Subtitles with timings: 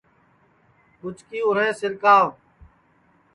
[1.01, 2.27] ٻُچکی اُرینٚھ سِرکاوَ